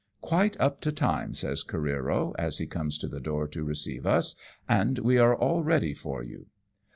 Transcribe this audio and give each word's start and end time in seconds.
"Quite 0.21 0.59
up 0.59 0.81
to 0.81 0.91
time," 0.91 1.35
says 1.35 1.63
Careero, 1.63 2.33
as 2.39 2.57
he 2.57 2.65
comes 2.65 2.97
to 2.97 3.07
the 3.07 3.19
door 3.19 3.47
to 3.49 3.63
receive 3.63 4.07
us," 4.07 4.33
and 4.67 4.97
we 4.97 5.19
are 5.19 5.35
all 5.35 5.61
ready 5.61 5.93
for 5.93 6.23
you." 6.23 6.47